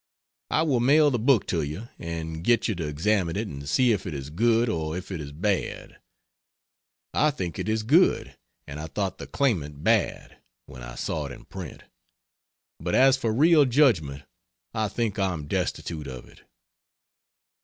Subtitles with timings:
[0.49, 3.91] I will mail the book to you and get you to examine it and see
[3.91, 5.99] if it is good or if it is bad.
[7.13, 8.35] I think it is good,
[8.65, 11.83] and I thought the Claimant bad, when I saw it in print;
[12.79, 14.23] but as for real judgment,
[14.73, 16.41] I think I am destitute of it.